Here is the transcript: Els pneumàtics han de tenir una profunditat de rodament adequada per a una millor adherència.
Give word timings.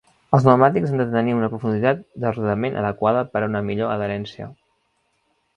Els 0.35 0.45
pneumàtics 0.45 0.93
han 0.93 1.01
de 1.01 1.05
tenir 1.11 1.35
una 1.41 1.49
profunditat 1.51 2.01
de 2.25 2.31
rodament 2.37 2.79
adequada 2.81 3.23
per 3.35 3.45
a 3.45 3.51
una 3.53 3.65
millor 3.71 3.95
adherència. 3.97 4.53